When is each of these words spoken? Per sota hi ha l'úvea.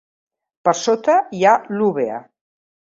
Per 0.69 0.73
sota 0.79 1.19
hi 1.41 1.45
ha 1.45 1.55
l'úvea. 1.77 2.19